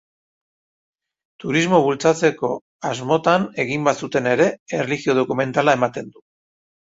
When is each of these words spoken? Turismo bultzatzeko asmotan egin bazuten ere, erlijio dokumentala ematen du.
Turismo 1.43 1.81
bultzatzeko 1.87 2.49
asmotan 2.91 3.45
egin 3.65 3.85
bazuten 3.89 4.29
ere, 4.33 4.47
erlijio 4.79 5.17
dokumentala 5.19 5.77
ematen 5.81 6.09
du. 6.17 6.27